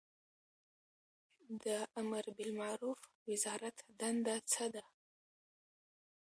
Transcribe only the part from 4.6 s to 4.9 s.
ده؟